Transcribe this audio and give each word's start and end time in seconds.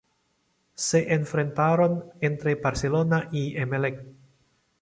Se 0.73 1.13
enfrentaron 1.13 2.05
entre 2.21 2.55
Barcelona 2.55 3.29
y 3.31 3.55
Emelec. 3.55 4.03